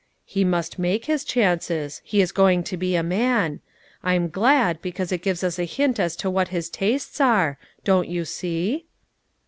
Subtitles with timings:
[0.25, 3.59] "He must make his chances; he is going to be a man.
[4.01, 8.07] I'm glad, because it gives us a hint as to what his tastes are; don't
[8.07, 8.85] you see